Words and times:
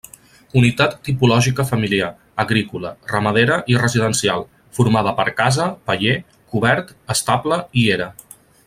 Unitat 0.59 0.93
tipològica 1.07 1.65
familiar, 1.71 2.07
agrícola, 2.43 2.93
ramadera 3.11 3.59
i 3.75 3.77
residencial, 3.83 4.47
formada 4.79 5.15
per 5.21 5.29
casa, 5.43 5.69
paller, 5.91 6.17
cobert, 6.55 6.95
estable 7.17 7.63
i 7.85 7.89
era. 7.99 8.11